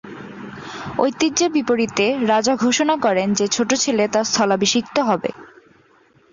[0.97, 5.29] ঐতিহ্যের বিপরীতে, রাজা ঘোষণা করেন যে ছোট ছেলে তার স্থলাভিষিক্ত হবে।